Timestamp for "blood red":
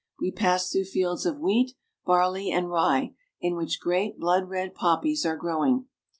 4.17-4.73